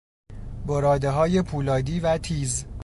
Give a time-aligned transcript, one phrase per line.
[0.67, 2.65] برادههای پولادی و تیز